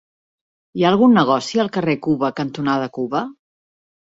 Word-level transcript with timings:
Hi 0.79 0.85
ha 0.85 0.87
algun 0.91 1.13
negoci 1.17 1.61
al 1.65 1.69
carrer 1.75 1.95
Cuba 2.09 2.33
cantonada 2.41 2.89
Cuba? 2.97 3.23